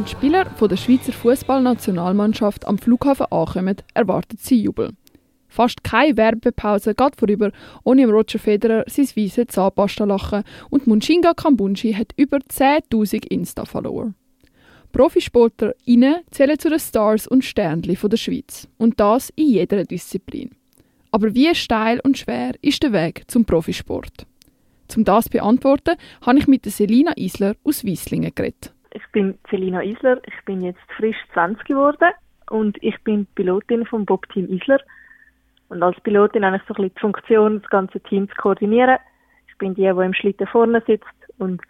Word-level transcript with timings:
Wenn 0.00 0.06
die 0.06 0.12
Spieler 0.12 0.46
von 0.56 0.70
der 0.70 0.78
Schweizer 0.78 1.12
Fußballnationalmannschaft 1.12 2.66
am 2.66 2.78
Flughafen 2.78 3.26
ankommen, 3.28 3.76
erwartet 3.92 4.40
sie 4.40 4.62
Jubel. 4.62 4.92
Fast 5.46 5.84
keine 5.84 6.16
Werbepause 6.16 6.94
geht 6.94 7.16
vorüber, 7.16 7.52
ohne 7.84 8.08
Roger 8.08 8.38
Federer 8.38 8.84
sein 8.86 9.04
weißes 9.14 9.48
Zahnpasta 9.48 10.04
lachen 10.04 10.44
und 10.70 10.86
Munshinga 10.86 11.34
Kambunji 11.34 11.92
hat 11.92 12.12
über 12.16 12.38
10.000 12.38 13.26
Insta-Follower. 13.26 14.14
Profisportlerinnen 14.90 16.20
zählen 16.30 16.58
zu 16.58 16.70
den 16.70 16.80
Stars 16.80 17.26
und 17.26 17.44
Sternchen 17.44 18.08
der 18.08 18.16
Schweiz. 18.16 18.68
Und 18.78 18.98
das 18.98 19.28
in 19.36 19.50
jeder 19.50 19.84
Disziplin. 19.84 20.52
Aber 21.10 21.34
wie 21.34 21.54
steil 21.54 22.00
und 22.00 22.16
schwer 22.16 22.54
ist 22.62 22.82
der 22.82 22.94
Weg 22.94 23.24
zum 23.26 23.44
Profisport? 23.44 24.26
Um 24.96 25.04
das 25.04 25.24
zu 25.24 25.30
beantworten, 25.32 25.96
habe 26.22 26.38
ich 26.38 26.46
mit 26.46 26.64
Selina 26.64 27.12
Isler 27.18 27.54
aus 27.64 27.84
Wieslingen 27.84 28.34
geredet. 28.34 28.72
Ich 28.92 29.02
bin 29.12 29.38
Selina 29.50 29.82
Isler, 29.82 30.20
ich 30.26 30.44
bin 30.44 30.62
jetzt 30.62 30.80
frisch 30.96 31.16
20 31.32 31.64
geworden 31.64 32.10
und 32.50 32.76
ich 32.82 32.96
bin 33.04 33.26
Pilotin 33.34 33.86
vom 33.86 34.04
Bob-Team 34.04 34.48
Isler. 34.48 34.80
Und 35.68 35.82
als 35.82 36.00
Pilotin 36.00 36.44
habe 36.44 36.56
ich 36.56 36.62
so 36.62 36.74
ein 36.74 36.76
bisschen 36.76 36.94
die 36.94 37.00
Funktion, 37.00 37.60
das 37.60 37.70
ganze 37.70 38.00
Team 38.00 38.28
zu 38.28 38.34
koordinieren. 38.34 38.96
Ich 39.48 39.56
bin 39.58 39.74
die, 39.74 39.82
die 39.82 39.86
im 39.86 40.14
Schlitten 40.14 40.48
vorne 40.48 40.82
sitzt 40.86 41.06
und 41.38 41.62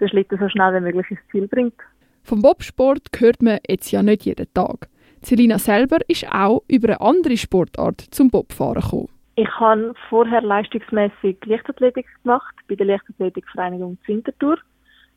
den 0.00 0.08
Schlitten 0.08 0.38
so 0.38 0.48
schnell 0.48 0.74
wie 0.74 0.80
möglich 0.80 1.10
ins 1.10 1.20
Ziel 1.30 1.48
bringt. 1.48 1.80
Vom 2.22 2.42
Bobsport 2.42 3.08
hört 3.18 3.42
man 3.42 3.58
jetzt 3.66 3.90
ja 3.90 4.02
nicht 4.02 4.26
jeden 4.26 4.52
Tag. 4.52 4.88
Selina 5.22 5.58
selber 5.58 5.98
ist 6.08 6.26
auch 6.30 6.62
über 6.68 6.88
eine 6.88 7.00
andere 7.00 7.36
Sportart 7.38 8.00
zum 8.10 8.30
Bobfahren 8.30 8.82
gekommen. 8.82 9.08
Ich 9.36 9.48
habe 9.58 9.94
vorher 10.08 10.42
leistungsmäßig 10.42 11.38
Leichtathletik 11.44 12.06
gemacht 12.22 12.54
bei 12.68 12.74
der 12.74 12.86
Leichtathletikvereinigung 12.86 13.96
Winterthur. 14.06 14.58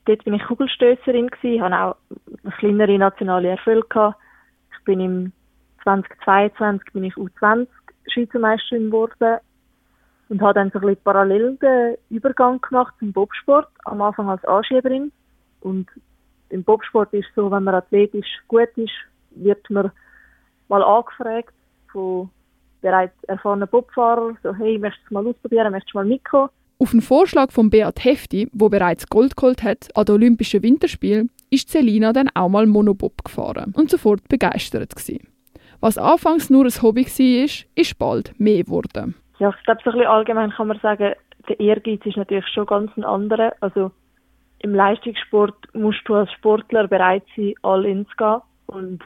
Dort 0.05 0.23
bin 0.23 0.33
ich 0.33 0.43
Kugelstößerin 0.43 1.27
gewesen, 1.27 1.61
habe 1.61 1.75
auch 1.77 2.51
kleinere 2.57 2.97
nationale 2.97 3.49
Erfolge 3.49 3.87
gehabt. 3.87 4.17
Ich 4.77 4.83
bin 4.83 4.99
im 4.99 5.31
2022 5.83 6.93
bin 6.93 7.03
ich 7.03 7.13
U20 7.15 7.67
Schweizer 8.07 8.39
Meisterin 8.39 8.87
geworden 8.87 9.39
und 10.29 10.41
habe 10.41 10.53
dann 10.55 10.71
so 10.71 10.79
ein 10.79 10.81
bisschen 10.81 11.03
parallel 11.03 11.57
den 11.57 11.97
Übergang 12.09 12.59
gemacht 12.61 12.93
zum 12.99 13.13
Bobsport. 13.13 13.67
Am 13.85 14.01
Anfang 14.01 14.29
als 14.29 14.43
Anschieberin 14.45 15.11
und 15.61 15.87
im 16.49 16.63
Bobsport 16.63 17.13
ist 17.13 17.27
so, 17.35 17.51
wenn 17.51 17.63
man 17.63 17.75
athletisch 17.75 18.27
gut 18.47 18.69
ist, 18.75 18.91
wird 19.31 19.69
man 19.69 19.91
mal 20.67 20.83
angefragt 20.83 21.53
von 21.91 22.29
bereits 22.81 23.23
erfahrenen 23.25 23.67
Bobfahrern, 23.67 24.37
so 24.41 24.53
hey, 24.55 24.77
möchtest 24.79 25.09
du 25.09 25.13
mal 25.13 25.27
ausprobieren, 25.27 25.71
möchtest 25.71 25.93
du 25.93 25.99
mal 25.99 26.05
mitkommen? 26.05 26.49
Auf 26.81 26.89
den 26.89 27.01
Vorschlag 27.01 27.51
von 27.51 27.69
Beat 27.69 28.03
Hefti, 28.03 28.49
wo 28.53 28.67
bereits 28.67 29.07
Gold 29.07 29.35
geholt 29.35 29.61
hat 29.61 29.89
an 29.95 30.05
den 30.05 30.15
Olympischen 30.15 30.63
Winterspielen, 30.63 31.29
ist 31.51 31.69
Selina 31.69 32.11
dann 32.11 32.29
auch 32.33 32.49
mal 32.49 32.65
Monobob 32.65 33.23
gefahren 33.23 33.75
und 33.77 33.91
sofort 33.91 34.27
begeistert 34.29 34.95
gewesen. 34.95 35.27
Was 35.79 35.99
anfangs 35.99 36.49
nur 36.49 36.65
ein 36.65 36.81
Hobby 36.81 37.05
war, 37.05 37.65
ist 37.75 37.99
bald 37.99 38.33
mehr 38.39 38.63
geworden. 38.63 39.13
Ja, 39.37 39.53
ich 39.55 39.63
glaube, 39.63 39.81
so 39.83 39.91
ein 39.91 39.97
bisschen 39.97 40.09
allgemein 40.09 40.49
kann 40.49 40.69
man 40.69 40.79
sagen, 40.79 41.13
der 41.47 41.59
Ehrgeiz 41.59 42.03
ist 42.03 42.17
natürlich 42.17 42.47
schon 42.47 42.65
ganz 42.65 42.89
ein 42.97 43.03
anderer. 43.03 43.53
Also 43.59 43.91
im 44.57 44.73
Leistungssport 44.73 45.75
musst 45.75 46.01
du 46.05 46.15
als 46.15 46.31
Sportler 46.31 46.87
bereit 46.87 47.25
sein, 47.35 47.53
all 47.61 47.85
in 47.85 48.07
zu 48.07 48.15
gehen. 48.17 48.41
Und 48.65 49.03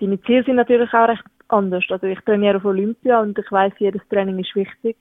deine 0.00 0.20
Ziele 0.22 0.42
sind 0.42 0.56
natürlich 0.56 0.92
auch 0.92 1.06
recht 1.06 1.22
anders. 1.46 1.84
Also 1.90 2.08
ich 2.08 2.18
trainiere 2.22 2.56
auf 2.56 2.64
Olympia 2.64 3.20
und 3.20 3.38
ich 3.38 3.52
weiß, 3.52 3.72
jedes 3.78 4.02
Training 4.08 4.40
ist 4.40 4.56
wichtig. 4.56 4.96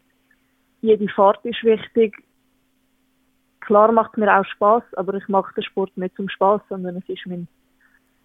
Jede 0.81 1.07
Fahrt 1.09 1.43
ist 1.45 1.63
wichtig. 1.63 2.17
Klar 3.61 3.91
macht 3.91 4.17
mir 4.17 4.35
auch 4.35 4.45
Spaß, 4.45 4.83
aber 4.95 5.13
ich 5.13 5.27
mache 5.27 5.53
den 5.53 5.63
Sport 5.63 5.95
nicht 5.95 6.15
zum 6.15 6.27
Spaß, 6.29 6.61
sondern 6.69 6.97
es 6.97 7.07
ist 7.07 7.25
mein, 7.27 7.47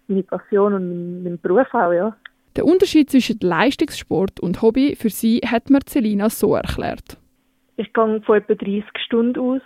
meine 0.07 0.23
Passion 0.23 0.73
und 0.73 0.89
mein, 0.89 1.23
mein 1.23 1.39
Beruf 1.39 1.71
auch, 1.73 1.93
ja. 1.93 2.15
Der 2.55 2.65
Unterschied 2.65 3.11
zwischen 3.11 3.37
Leistungssport 3.39 4.39
und 4.39 4.63
Hobby 4.63 4.95
für 4.95 5.09
sie 5.09 5.41
hat 5.45 5.69
mir 5.69 5.79
Celina 5.85 6.29
so 6.29 6.55
erklärt. 6.55 7.17
Ich 7.75 7.93
gehe 7.93 8.21
von 8.21 8.37
etwa 8.37 8.55
30 8.55 8.83
Stunden 9.05 9.39
aus. 9.39 9.61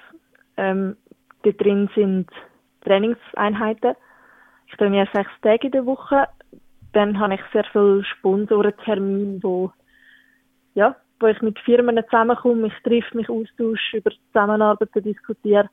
Ähm, 0.58 0.98
da 1.44 1.52
drin 1.52 1.90
sind 1.96 2.30
Trainingseinheiten. 2.82 3.96
Ich 4.68 4.76
trainiere 4.76 5.08
sechs 5.14 5.32
Tage 5.42 5.68
in 5.68 5.72
der 5.72 5.86
Woche. 5.86 6.28
Dann 6.92 7.18
habe 7.18 7.36
ich 7.36 7.42
sehr 7.54 7.64
viele 7.72 8.04
Sponsorentermine, 8.04 9.40
wo, 9.42 9.72
ja, 10.74 10.98
wo 11.22 11.28
ich 11.28 11.42
mit 11.42 11.60
Firmen 11.60 12.02
zusammenkomme. 12.06 12.68
Ich 12.68 12.84
treffe 12.84 13.16
mich 13.16 13.30
austausche, 13.30 13.98
über 13.98 14.12
Zusammenarbeit 14.32 14.90
diskutiere, 14.96 15.70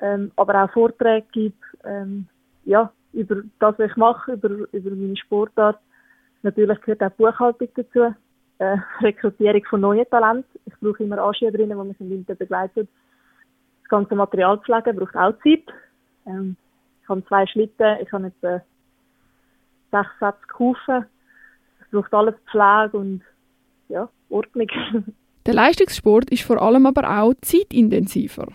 ähm, 0.00 0.32
aber 0.36 0.64
auch 0.64 0.72
Vorträge 0.72 1.26
gibt, 1.32 1.62
ähm, 1.84 2.26
ja, 2.64 2.92
über 3.12 3.36
das, 3.58 3.78
was 3.78 3.90
ich 3.90 3.96
mache, 3.96 4.32
über, 4.32 4.50
über 4.72 4.90
meine 4.90 5.16
Sportart. 5.16 5.78
Natürlich 6.42 6.80
gehört 6.82 7.02
auch 7.02 7.16
Buchhaltung 7.16 7.68
dazu, 7.74 8.14
äh, 8.58 8.76
Rekrutierung 9.00 9.64
von 9.64 9.80
neuen 9.80 10.08
Talenten. 10.10 10.60
Ich 10.66 10.74
brauche 10.80 11.02
immer 11.02 11.18
Anschieberinnen, 11.18 11.78
die 11.78 11.88
mich 11.88 12.00
im 12.00 12.10
Winter 12.10 12.34
begleiten 12.34 12.88
das 13.86 13.90
ganze 13.90 14.16
Material 14.16 14.58
pflegen 14.58 14.96
braucht 14.96 15.16
auch 15.16 15.32
Zeit. 15.42 15.64
Ähm, 16.26 16.56
ich 17.02 17.08
habe 17.08 17.24
zwei 17.26 17.46
Schlitten, 17.46 17.98
ich 18.02 18.12
habe 18.12 18.32
äh, 18.42 18.60
sechs 19.92 20.10
Sätze 20.18 20.46
Kufen. 20.48 21.06
Es 21.80 21.90
braucht 21.90 22.12
alles 22.12 22.34
Pflege 22.50 22.96
und 22.98 23.22
ja, 23.88 24.08
Ordnung. 24.28 24.68
Der 25.46 25.54
Leistungssport 25.54 26.30
ist 26.30 26.42
vor 26.42 26.60
allem 26.60 26.86
aber 26.86 27.08
auch 27.08 27.34
zeitintensiver. 27.40 28.48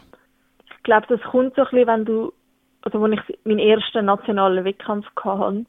Ich 0.78 0.84
glaube, 0.84 1.08
das 1.08 1.22
kommt 1.22 1.56
so 1.56 1.62
ein 1.62 1.68
bisschen, 1.70 1.88
wenn 1.88 2.06
du, 2.06 2.34
also 2.82 3.04
als 3.04 3.14
ich 3.30 3.40
meinen 3.46 3.60
ersten 3.60 4.06
nationalen 4.06 4.66
Wettkampf 4.66 5.06
hatte, 5.24 5.66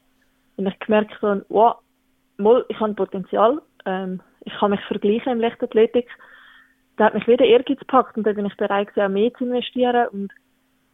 und 0.57 0.67
ich 0.67 0.79
gemerkt 0.79 1.21
habe, 1.21 1.45
wow, 1.49 1.77
mal, 2.37 2.65
ich 2.67 2.79
habe 2.79 2.93
Potenzial, 2.93 3.61
ähm, 3.85 4.21
ich 4.41 4.53
kann 4.53 4.71
mich 4.71 4.81
vergleichen 4.81 5.33
im 5.33 5.39
Leichtathletik, 5.39 6.07
da 6.97 7.05
hat 7.05 7.13
mich 7.13 7.27
wieder 7.27 7.45
Ehrgeiz 7.45 7.79
gepackt 7.79 8.17
und 8.17 8.27
da 8.27 8.33
bin 8.33 8.45
ich 8.45 8.57
bereit 8.57 8.89
auch 8.97 9.09
mehr 9.09 9.33
zu 9.33 9.45
investieren 9.45 10.07
und, 10.09 10.31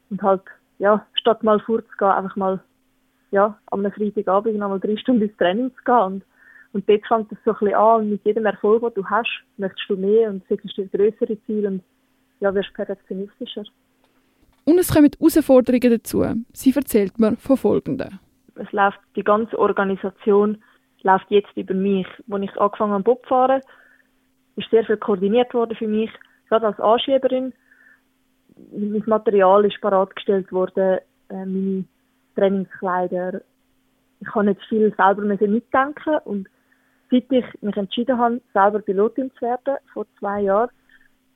und 0.09 0.21
halt, 0.21 0.43
ja, 0.77 1.05
statt 1.13 1.43
mal 1.43 1.59
vorzugehen, 1.59 2.11
einfach 2.11 2.35
mal, 2.35 2.59
ja, 3.31 3.57
am 3.71 3.91
Freitagabend 3.91 4.57
noch 4.57 4.69
mal 4.69 4.79
drei 4.79 4.95
Stunden 4.97 5.23
ins 5.23 5.37
Training 5.37 5.71
zu 5.75 5.83
gehen 5.83 5.99
und, 5.99 6.23
und 6.71 6.87
dort 6.87 7.05
fängt 7.07 7.31
es 7.31 7.37
so 7.43 7.51
ein 7.51 7.57
bisschen 7.59 7.75
an 7.75 8.09
mit 8.09 8.23
jedem 8.25 8.45
Erfolg, 8.45 8.81
den 8.81 8.93
du 8.93 9.09
hast, 9.09 9.43
möchtest 9.57 9.89
du 9.89 9.95
mehr 9.97 10.29
und 10.29 10.47
setzt 10.47 10.77
dir 10.77 10.87
größere 10.87 11.37
Ziele 11.45 11.67
und, 11.69 11.83
ja, 12.39 12.53
wirst 12.53 12.73
perfektionistischer. 12.73 13.63
Und 14.65 14.77
es 14.77 14.93
kommen 14.93 15.09
Herausforderungen 15.19 15.91
dazu. 15.91 16.23
Sie 16.53 16.73
erzählt 16.75 17.19
mir 17.19 17.35
von 17.37 17.57
Folgenden. 17.57 18.19
Es 18.55 18.71
läuft, 18.71 18.99
die 19.15 19.23
ganze 19.23 19.57
Organisation 19.57 20.61
läuft 21.01 21.31
jetzt 21.31 21.55
über 21.55 21.73
mich. 21.73 22.05
Als 22.29 22.43
ich 22.43 22.57
angefangen 22.61 22.93
habe, 22.93 23.03
Bob 23.03 23.25
fahren, 23.25 23.61
ist 24.57 24.69
sehr 24.69 24.85
viel 24.85 24.97
koordiniert 24.97 25.53
worden 25.53 25.75
für 25.75 25.87
mich, 25.87 26.11
gerade 26.49 26.67
als 26.67 26.79
Anschieberin. 26.79 27.53
Mein 28.71 29.03
Material 29.05 29.65
ist 29.65 29.81
paratgestellt 29.81 30.51
worden, 30.51 30.99
äh, 31.29 31.45
meine 31.45 31.85
Trainingskleider. 32.35 33.41
Ich 34.19 34.27
kann 34.27 34.47
nicht 34.47 34.61
viel 34.67 34.93
selber 34.95 35.23
mitdenken 35.23 36.17
und 36.25 36.49
seit 37.11 37.31
ich 37.31 37.45
mich 37.61 37.77
entschieden 37.77 38.17
habe, 38.17 38.41
selber 38.53 38.79
Pilotin 38.79 39.31
zu 39.35 39.41
werden, 39.41 39.77
vor 39.93 40.05
zwei 40.19 40.41
Jahren, 40.41 40.69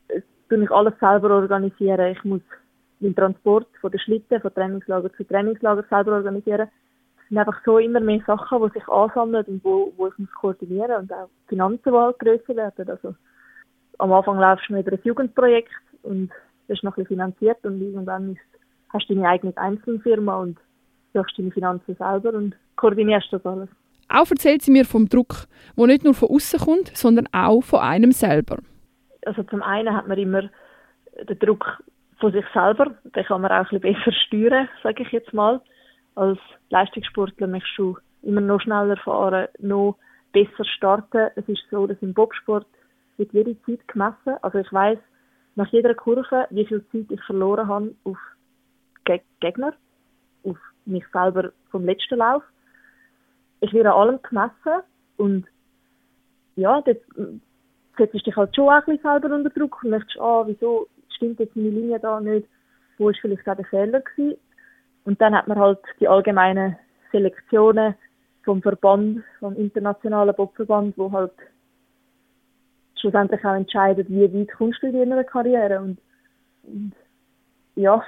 äh, 0.09 0.21
tue 0.49 0.63
ich 0.63 0.71
alles 0.71 0.93
selber 0.99 1.31
organisieren. 1.31 2.11
Ich 2.11 2.23
muss 2.23 2.41
den 2.99 3.15
Transport 3.15 3.67
von 3.81 3.91
der 3.91 3.99
Schlitten, 3.99 4.41
von 4.41 4.53
Trainingslager 4.53 5.11
zu 5.13 5.23
Trainingslager 5.23 5.83
selber 5.89 6.13
organisieren. 6.13 6.69
Es 7.21 7.29
sind 7.29 7.37
einfach 7.37 7.59
so 7.65 7.77
immer 7.77 7.99
mehr 7.99 8.21
Sachen, 8.25 8.61
die 8.63 8.79
sich 8.79 8.87
ansammeln 8.87 9.45
und 9.45 9.63
wo, 9.63 9.93
wo 9.97 10.07
ich 10.07 10.17
muss 10.17 10.31
koordinieren 10.33 11.01
und 11.01 11.13
auch 11.13 11.29
die 11.45 11.49
Finanzen, 11.49 11.91
die 11.91 11.97
halt 11.97 12.19
grösser 12.19 12.55
werden. 12.55 12.89
Also, 12.89 13.15
am 13.99 14.11
Anfang 14.11 14.39
laufst 14.39 14.69
du 14.69 14.77
über 14.77 14.91
ein 14.91 14.99
Jugendprojekt 15.03 15.71
und 16.03 16.31
wirst 16.67 16.83
noch 16.83 16.93
ein 16.93 17.03
bisschen 17.03 17.17
finanziert 17.17 17.63
und 17.63 17.81
irgendwann 17.81 18.33
ist, 18.33 18.41
hast 18.89 19.09
du 19.09 19.15
deine 19.15 19.29
eigene 19.29 19.55
Einzelfirma 19.57 20.37
und 20.37 20.57
suchst 21.13 21.37
deine 21.37 21.51
Finanzen 21.51 21.95
selber 21.95 22.33
und 22.33 22.55
koordinierst 22.75 23.31
das 23.31 23.45
alles. 23.45 23.69
Auch 24.13 24.29
erzählt 24.29 24.61
sie 24.61 24.71
mir 24.71 24.85
vom 24.85 25.09
Druck, 25.09 25.47
der 25.75 25.87
nicht 25.87 26.03
nur 26.03 26.13
von 26.13 26.29
außen 26.29 26.59
kommt, 26.59 26.95
sondern 26.95 27.27
auch 27.31 27.61
von 27.61 27.79
einem 27.79 28.11
selber. 28.11 28.59
Also 29.25 29.41
zum 29.43 29.63
einen 29.63 29.95
hat 29.95 30.07
man 30.07 30.19
immer 30.19 30.43
den 31.27 31.39
Druck 31.39 31.81
von 32.19 32.31
sich 32.31 32.45
selber, 32.53 32.95
den 33.03 33.25
kann 33.25 33.41
man 33.41 33.51
auch 33.51 33.71
ein 33.71 33.79
bisschen 33.79 33.95
besser 33.95 34.11
steuern, 34.27 34.69
sage 34.83 35.01
ich 35.01 35.11
jetzt 35.11 35.33
mal. 35.33 35.61
Als 36.13 36.37
Leistungssportler 36.69 37.47
möchtest 37.47 37.75
du 37.77 37.97
immer 38.21 38.41
noch 38.41 38.61
schneller 38.61 38.97
fahren, 38.97 39.47
noch 39.59 39.97
besser 40.31 40.63
starten. 40.63 41.31
Es 41.35 41.47
ist 41.47 41.63
so, 41.71 41.87
dass 41.87 41.97
im 42.01 42.13
Bobsport 42.13 42.67
wird 43.17 43.33
jede 43.33 43.59
Zeit 43.63 43.87
gemessen. 43.87 44.37
Also 44.43 44.59
ich 44.59 44.71
weiß 44.71 44.99
nach 45.55 45.71
jeder 45.71 45.95
Kurve, 45.95 46.47
wie 46.51 46.65
viel 46.65 46.85
Zeit 46.91 47.05
ich 47.09 47.23
verloren 47.23 47.67
habe 47.67 47.95
auf 48.03 48.17
Gegner, 49.39 49.73
auf 50.43 50.57
mich 50.85 51.03
selber 51.11 51.51
vom 51.71 51.85
letzten 51.85 52.19
Lauf. 52.19 52.43
Ich 53.63 53.71
werde 53.73 53.93
an 53.93 53.99
allem 53.99 54.19
gemessen 54.21 54.83
und 55.15 55.45
ja, 56.57 56.81
das 56.81 56.97
setzt 57.97 58.25
dich 58.25 58.35
halt 58.35 58.53
schon 58.53 58.67
auch 58.67 58.73
ein 58.73 58.83
bisschen 58.85 59.01
selber 59.01 59.33
unter 59.33 59.49
Druck 59.49 59.81
und 59.83 59.91
möchtest, 59.91 60.19
ah, 60.19 60.43
wieso 60.45 60.87
stimmt 61.15 61.39
jetzt 61.39 61.55
meine 61.55 61.69
Linie 61.69 61.97
da 61.99 62.19
nicht, 62.19 62.45
wo 62.97 63.09
ist 63.09 63.19
vielleicht 63.21 63.47
auch 63.47 63.55
der 63.55 63.65
Fehler 63.65 64.01
gewesen. 64.01 64.37
Und 65.05 65.21
dann 65.21 65.33
hat 65.33 65.47
man 65.47 65.57
halt 65.57 65.79
die 66.01 66.09
allgemeinen 66.09 66.75
Selektionen 67.13 67.95
vom 68.43 68.61
Verband, 68.61 69.23
vom 69.39 69.55
internationalen 69.55 70.35
Bobverband, 70.35 70.97
wo 70.97 71.09
halt 71.09 71.31
schlussendlich 72.99 73.45
auch 73.45 73.55
entscheidet, 73.55 74.09
wie 74.09 74.33
weit 74.33 74.51
kommst 74.57 74.83
du 74.83 74.87
in 74.87 75.09
deiner 75.09 75.23
Karriere 75.23 75.79
und, 75.79 75.97
und 76.63 76.91
ja, 77.75 78.03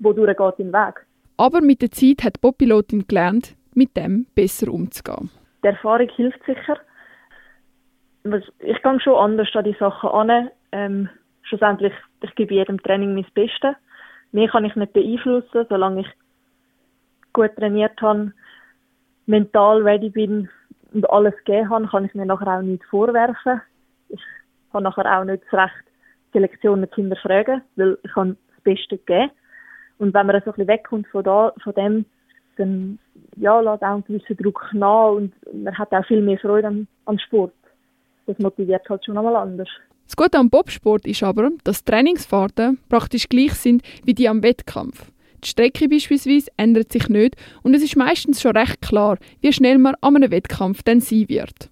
wodurch 0.00 0.36
geht 0.36 0.54
dein 0.58 0.72
Weg. 0.72 1.06
Aber 1.36 1.60
mit 1.60 1.82
der 1.82 1.92
Zeit 1.92 2.24
hat 2.24 2.40
Bobpilotin 2.40 3.06
gelernt, 3.06 3.54
mit 3.78 3.96
dem 3.96 4.26
besser 4.34 4.72
umzugehen. 4.72 5.30
Die 5.62 5.68
Erfahrung 5.68 6.08
hilft 6.08 6.44
sicher. 6.44 6.78
Ich 8.58 8.82
gehe 8.82 9.00
schon 9.00 9.14
anders 9.14 9.48
an 9.54 9.64
die 9.64 9.76
Sachen 9.78 10.10
an. 10.10 10.50
Ähm, 10.72 11.08
schlussendlich, 11.42 11.94
ich 12.22 12.34
gebe 12.34 12.54
jedem 12.54 12.82
Training 12.82 13.14
mein 13.14 13.26
Bestes. 13.32 13.76
Mehr 14.32 14.48
kann 14.48 14.64
ich 14.64 14.74
nicht 14.74 14.92
beeinflussen, 14.92 15.66
solange 15.68 16.02
ich 16.02 16.08
gut 17.32 17.54
trainiert 17.56 18.00
habe, 18.02 18.32
mental 19.26 19.82
ready 19.82 20.10
bin 20.10 20.48
und 20.92 21.08
alles 21.08 21.36
gegeben 21.44 21.70
habe, 21.70 21.86
kann 21.86 22.04
ich 22.04 22.14
mir 22.14 22.26
nachher 22.26 22.58
auch 22.58 22.62
nichts 22.62 22.86
vorwerfen. 22.86 23.60
Ich 24.08 24.20
kann 24.72 24.82
nachher 24.82 25.18
auch 25.18 25.24
nicht 25.24 25.44
das 25.44 25.60
Recht, 25.60 25.84
die 26.34 26.40
Lektionen 26.40 26.90
zu 26.90 26.96
hinterfragen, 26.96 27.62
weil 27.76 27.98
ich 28.02 28.14
habe 28.16 28.36
das 28.54 28.60
Beste 28.62 28.98
gegeben. 28.98 29.30
Und 29.98 30.14
wenn 30.14 30.26
man 30.26 30.40
so 30.40 30.50
ein 30.50 30.56
bisschen 30.56 30.68
wegkommt 30.68 31.06
von, 31.08 31.24
da, 31.24 31.52
von 31.62 31.74
dem, 31.74 32.04
dann 32.58 32.98
ja, 33.36 33.60
lässt 33.60 33.82
auch 33.82 33.88
einen 33.88 34.04
gewissen 34.04 34.36
Druck 34.36 34.70
nach 34.72 35.12
und 35.12 35.32
man 35.52 35.76
hat 35.76 35.92
auch 35.92 36.04
viel 36.06 36.20
mehr 36.20 36.38
Freude 36.38 36.68
am, 36.68 36.86
am 37.06 37.18
Sport. 37.18 37.52
Das 38.26 38.38
motiviert 38.38 38.88
halt 38.88 39.04
schon 39.04 39.16
einmal 39.16 39.36
anders. 39.36 39.68
Das 40.06 40.16
Gute 40.16 40.38
am 40.38 40.50
Bobsport 40.50 41.06
ist 41.06 41.22
aber, 41.22 41.50
dass 41.64 41.84
Trainingsfahrten 41.84 42.78
praktisch 42.88 43.28
gleich 43.28 43.54
sind 43.54 43.82
wie 44.04 44.14
die 44.14 44.28
am 44.28 44.42
Wettkampf. 44.42 45.12
Die 45.44 45.48
Strecke 45.48 45.88
beispielsweise 45.88 46.50
ändert 46.56 46.92
sich 46.92 47.08
nicht 47.08 47.36
und 47.62 47.74
es 47.74 47.82
ist 47.82 47.96
meistens 47.96 48.40
schon 48.40 48.56
recht 48.56 48.80
klar, 48.80 49.18
wie 49.40 49.52
schnell 49.52 49.78
man 49.78 49.94
an 50.00 50.16
einem 50.16 50.30
Wettkampf 50.30 50.82
dann 50.82 51.00
sein 51.00 51.28
wird. 51.28 51.70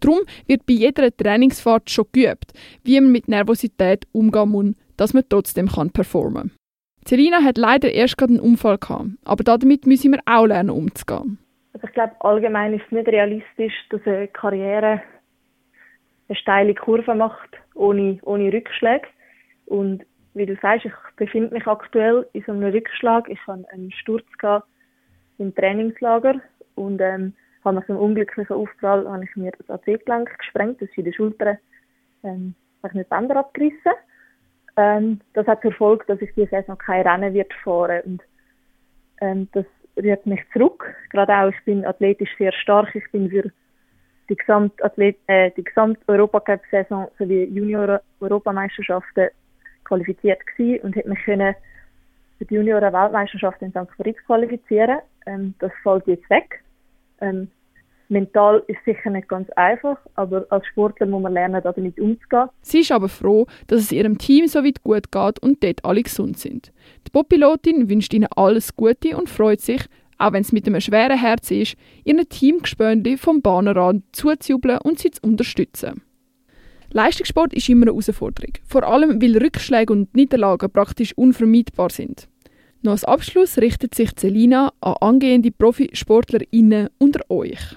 Darum 0.00 0.20
wird 0.46 0.66
bei 0.66 0.74
jeder 0.74 1.16
Trainingsfahrt 1.16 1.90
schon 1.90 2.06
geübt, 2.12 2.52
wie 2.82 3.00
man 3.00 3.12
mit 3.12 3.28
Nervosität 3.28 4.04
umgehen 4.12 4.48
muss, 4.50 4.74
dass 4.96 5.14
man 5.14 5.24
trotzdem 5.28 5.68
kann 5.68 5.90
performen 5.90 6.50
Selina 7.06 7.42
hat 7.42 7.58
leider 7.58 7.92
erst 7.92 8.16
gerade 8.16 8.32
einen 8.34 8.40
Unfall 8.40 8.78
gehabt, 8.78 9.08
aber 9.24 9.44
damit 9.44 9.86
müssen 9.86 10.12
wir 10.12 10.20
auch 10.26 10.46
lernen 10.46 10.70
umzugehen. 10.70 11.38
Also 11.72 11.86
ich 11.86 11.92
glaube, 11.92 12.12
allgemein 12.20 12.74
ist 12.74 12.84
es 12.86 12.92
nicht 12.92 13.08
realistisch, 13.08 13.74
dass 13.90 14.00
eine 14.06 14.28
Karriere 14.28 15.02
eine 16.28 16.36
steile 16.36 16.74
Kurve 16.74 17.14
macht, 17.14 17.50
ohne, 17.74 18.18
ohne 18.22 18.52
Rückschläge. 18.52 19.06
Und 19.66 20.04
wie 20.34 20.46
du 20.46 20.56
sagst, 20.62 20.86
ich 20.86 20.92
befinde 21.16 21.54
mich 21.54 21.66
aktuell 21.66 22.26
in 22.32 22.42
so 22.46 22.52
einem 22.52 22.72
Rückschlag. 22.72 23.28
Ich 23.28 23.44
hatte 23.46 23.70
einen 23.72 23.92
Sturz 23.92 24.24
im 25.38 25.54
Trainingslager 25.54 26.40
und 26.74 27.00
ähm, 27.00 27.34
habe 27.64 27.76
nach 27.76 27.88
einem 27.88 27.98
unglücklichen 27.98 28.54
Aufprall 28.54 29.08
habe 29.08 29.24
ich 29.24 29.36
mir 29.36 29.52
das 29.52 29.70
AC-Gelenk 29.70 30.38
gesprengt, 30.38 30.80
das 30.80 30.88
ist 30.90 30.98
in 30.98 31.04
der 31.04 31.12
Schulter, 31.12 31.58
ähm, 32.22 32.54
habe 32.82 32.88
ich 32.88 32.94
mir 32.94 33.04
Bänder 33.04 33.36
abgerissen. 33.36 33.92
Ähm, 34.76 35.20
das 35.34 35.46
hat 35.46 35.62
zur 35.62 35.72
Folge, 35.72 36.04
dass 36.06 36.20
ich 36.20 36.30
diese 36.34 36.48
Saison 36.48 36.76
kein 36.78 37.06
Rennen 37.06 37.34
wird 37.34 37.52
fahren 37.62 38.02
und 38.04 38.22
ähm, 39.20 39.48
das 39.52 39.64
rührt 39.96 40.26
mich 40.26 40.40
zurück. 40.52 40.94
Gerade 41.10 41.32
auch, 41.36 41.48
ich 41.48 41.64
bin 41.64 41.84
athletisch 41.84 42.30
sehr 42.38 42.52
stark. 42.52 42.94
Ich 42.94 43.10
bin 43.12 43.30
für 43.30 43.50
die 44.28 44.36
Gesamtathlet 44.36 45.16
äh, 45.26 45.50
die 45.56 45.64
Gesamt-Europacup-Saison 45.64 47.08
sowie 47.18 47.44
Junior-Europameisterschaften 47.44 49.28
qualifiziert 49.84 50.40
gewesen 50.46 50.84
und 50.84 50.96
hätte 50.96 51.08
mich 51.10 51.22
können 51.24 51.54
für 52.38 52.44
die 52.44 52.54
Junioren-Weltmeisterschaft 52.54 53.62
in 53.62 53.70
St. 53.70 53.98
Moritz 53.98 54.18
qualifizieren. 54.26 55.00
Ähm, 55.26 55.54
das 55.58 55.72
fällt 55.82 56.06
jetzt 56.06 56.28
weg. 56.30 56.62
Ähm, 57.20 57.50
mental 58.08 58.62
ist 58.66 58.78
sicher 58.84 59.10
nicht 59.10 59.28
ganz 59.28 59.48
einfach, 59.50 59.98
aber 60.14 60.46
als 60.50 60.66
Sportler 60.66 61.06
muss 61.06 61.22
man 61.22 61.32
lernen, 61.32 61.60
damit 61.62 61.98
umzugehen. 61.98 62.48
Sie 62.62 62.80
ist 62.80 62.92
aber 62.92 63.08
froh, 63.08 63.46
dass 63.66 63.80
es 63.80 63.92
ihrem 63.92 64.18
Team 64.18 64.46
so 64.46 64.64
weit 64.64 64.82
gut 64.82 65.10
geht 65.10 65.38
und 65.40 65.62
dort 65.62 65.84
alle 65.84 66.02
gesund 66.02 66.38
sind. 66.38 66.72
Die 67.06 67.10
Poppilotin 67.10 67.88
wünscht 67.88 68.14
ihnen 68.14 68.28
alles 68.36 68.76
Gute 68.76 69.16
und 69.16 69.28
freut 69.28 69.60
sich, 69.60 69.82
auch 70.18 70.32
wenn 70.32 70.42
es 70.42 70.52
mit 70.52 70.66
einem 70.66 70.80
schweren 70.80 71.18
Herz 71.18 71.50
ist, 71.50 71.76
ihren 72.04 72.28
Teamgespönli 72.28 73.16
vom 73.16 73.42
Bahnenrand 73.42 74.04
zuzujubeln 74.12 74.78
und 74.82 74.98
sie 74.98 75.10
zu 75.10 75.20
unterstützen. 75.22 76.02
Leistungssport 76.90 77.52
ist 77.52 77.68
immer 77.68 77.86
eine 77.86 77.90
Herausforderung, 77.90 78.52
vor 78.64 78.84
allem 78.84 79.20
weil 79.20 79.36
Rückschläge 79.36 79.92
und 79.92 80.14
Niederlagen 80.14 80.70
praktisch 80.70 81.12
unvermeidbar 81.16 81.90
sind. 81.90 82.28
Noch 82.82 82.92
als 82.92 83.04
Abschluss 83.04 83.58
richtet 83.58 83.94
sich 83.94 84.14
Celina 84.14 84.72
an 84.80 84.94
angehende 85.00 85.50
ProfisportlerInnen 85.50 86.90
unter 86.98 87.28
euch. 87.30 87.76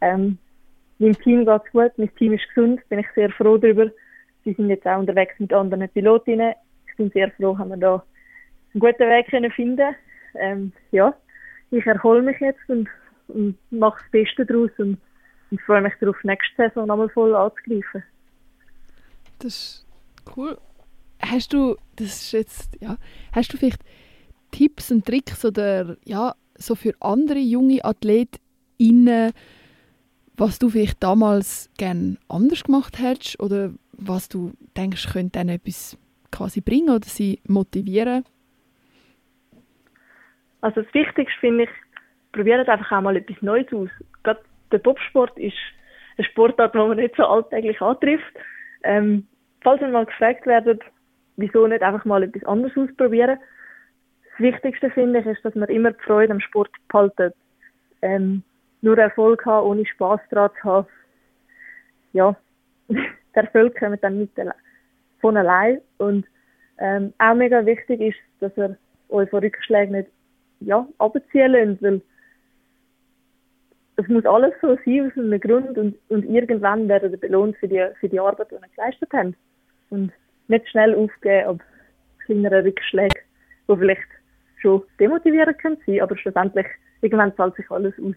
Ähm, 0.00 0.38
meinem 0.98 1.18
Team 1.20 1.44
geht 1.44 1.62
es 1.64 1.72
gut, 1.72 1.92
mein 1.96 2.14
Team 2.16 2.32
ist 2.34 2.48
gesund, 2.54 2.80
bin 2.88 2.98
ich 2.98 3.06
sehr 3.14 3.30
froh 3.30 3.56
darüber. 3.56 3.90
Sie 4.44 4.52
sind 4.54 4.68
jetzt 4.68 4.86
auch 4.86 4.98
unterwegs 4.98 5.34
mit 5.38 5.52
anderen 5.52 5.88
Pilotinnen. 5.88 6.54
Ich 6.88 6.96
bin 6.96 7.10
sehr 7.10 7.30
froh, 7.32 7.56
haben 7.56 7.70
wir 7.70 7.76
da 7.76 8.04
einen 8.72 8.80
guten 8.80 9.08
Weg 9.08 9.28
können 9.28 9.50
finden. 9.50 9.94
Ähm, 10.34 10.72
ja, 10.92 11.14
ich 11.70 11.86
erhole 11.86 12.22
mich 12.22 12.38
jetzt 12.40 12.68
und, 12.68 12.88
und 13.28 13.56
mache 13.70 14.00
das 14.02 14.10
Beste 14.10 14.46
daraus 14.46 14.70
und, 14.78 14.98
und 15.50 15.60
freue 15.62 15.82
mich 15.82 15.94
darauf, 16.00 16.16
nächste 16.22 16.54
Saison 16.56 16.86
nochmal 16.86 17.08
voll 17.08 17.34
anzugreifen. 17.34 18.02
Das 19.38 19.54
ist 19.54 19.86
cool. 20.36 20.58
Hast 21.22 21.52
du, 21.52 21.76
das 21.96 22.08
ist 22.08 22.32
jetzt, 22.32 22.76
ja, 22.80 22.96
hast 23.32 23.52
du 23.52 23.56
vielleicht 23.56 23.82
Tipps 24.52 24.90
und 24.90 25.06
Tricks 25.06 25.44
oder 25.44 25.96
ja, 26.04 26.34
so 26.56 26.74
für 26.74 26.94
andere 27.00 27.38
junge 27.38 27.84
AthletInnen, 27.84 29.32
was 30.40 30.58
du 30.58 30.70
vielleicht 30.70 31.02
damals 31.02 31.70
gerne 31.76 32.16
anders 32.28 32.64
gemacht 32.64 32.98
hättest 32.98 33.38
oder 33.40 33.72
was 33.92 34.28
du 34.28 34.52
denkst, 34.74 35.12
könnte 35.12 35.38
ihnen 35.38 35.50
etwas 35.50 35.98
quasi 36.32 36.62
bringen 36.62 36.88
oder 36.88 37.04
sie 37.04 37.40
motivieren? 37.46 38.24
Also 40.62 40.80
das 40.80 40.94
Wichtigste 40.94 41.38
finde 41.40 41.64
ich, 41.64 41.70
probiert 42.32 42.68
einfach 42.68 42.90
auch 42.90 43.02
mal 43.02 43.16
etwas 43.16 43.40
Neues 43.42 43.70
aus. 43.72 43.90
Gerade 44.22 44.40
der 44.72 44.78
Bobsport 44.78 45.38
ist 45.38 45.56
ein 46.16 46.24
Sportart, 46.24 46.74
den 46.74 46.88
man 46.88 46.96
nicht 46.96 47.16
so 47.16 47.24
alltäglich 47.26 47.80
antrifft. 47.82 48.32
Ähm, 48.82 49.26
falls 49.62 49.82
ihr 49.82 49.88
mal 49.88 50.06
gefragt 50.06 50.46
werdet, 50.46 50.80
wieso 51.36 51.66
nicht 51.66 51.82
einfach 51.82 52.06
mal 52.06 52.22
etwas 52.22 52.44
anderes 52.44 52.76
ausprobieren. 52.78 53.38
Das 54.30 54.40
Wichtigste 54.40 54.90
finde 54.90 55.20
ich, 55.20 55.26
ist, 55.26 55.44
dass 55.44 55.54
man 55.54 55.68
immer 55.68 55.92
die 55.92 56.02
Freude 56.02 56.32
am 56.32 56.40
Sport 56.40 56.70
behaltet. 56.88 57.34
Ähm, 58.00 58.42
nur 58.82 58.98
Erfolg 58.98 59.44
haben, 59.46 59.66
ohne 59.66 59.86
Spaß 59.86 60.20
daran 60.30 60.50
zu 60.60 60.64
haben. 60.64 60.86
Ja, 62.12 62.36
der 62.88 63.44
Erfolg 63.44 63.78
kommt 63.78 64.02
dann 64.02 64.18
nicht 64.18 64.32
von 65.20 65.36
allein. 65.36 65.80
Und 65.98 66.26
ähm, 66.78 67.12
auch 67.18 67.34
mega 67.34 67.64
wichtig 67.66 68.00
ist, 68.00 68.18
dass 68.40 68.56
ihr 68.56 68.76
euch 69.10 69.28
von 69.30 69.40
Rückschlägen 69.40 69.96
nicht 69.96 70.10
ja, 70.60 70.86
abziehen 70.98 71.52
lasst, 71.52 71.82
weil 71.82 72.00
es 73.96 74.08
muss 74.08 74.24
alles 74.24 74.54
so 74.62 74.76
sein 74.84 75.06
aus 75.06 75.18
einem 75.18 75.40
Grund 75.40 75.76
und, 75.76 75.96
und 76.08 76.24
irgendwann 76.24 76.88
werdet 76.88 77.12
ihr 77.12 77.20
belohnt 77.20 77.56
für 77.58 77.68
die, 77.68 77.86
für 77.98 78.08
die 78.08 78.20
Arbeit, 78.20 78.50
die 78.50 78.54
ihr 78.54 78.60
geleistet 78.74 79.10
habt. 79.12 79.34
Und 79.90 80.12
nicht 80.48 80.68
schnell 80.68 80.94
aufgeben 80.94 81.48
ab 81.48 81.60
kleineren 82.24 82.64
Rückschlägen, 82.64 83.22
die 83.68 83.76
vielleicht 83.76 84.08
schon 84.60 84.82
demotivierend 84.98 85.58
können 85.58 86.00
aber 86.00 86.16
schlussendlich 86.16 86.66
irgendwann 87.02 87.34
zahlt 87.36 87.56
sich 87.56 87.70
alles 87.70 87.94
aus. 87.98 88.14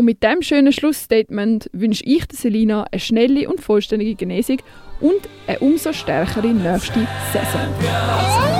Und 0.00 0.06
mit 0.06 0.22
diesem 0.22 0.40
schönen 0.40 0.72
Schlussstatement 0.72 1.68
wünsche 1.74 2.02
ich 2.06 2.24
der 2.24 2.38
Selina 2.38 2.86
eine 2.90 2.98
schnelle 2.98 3.46
und 3.50 3.60
vollständige 3.60 4.14
Genesung 4.14 4.56
und 4.98 5.28
eine 5.46 5.58
umso 5.58 5.92
stärkere 5.92 6.46
nächste 6.46 7.06
Saison. 7.34 8.59